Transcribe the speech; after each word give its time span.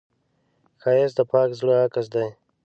ښایست 0.81 1.15
د 1.17 1.21
پاک 1.31 1.49
زړه 1.59 1.73
عکس 1.85 2.05
دی 2.13 2.27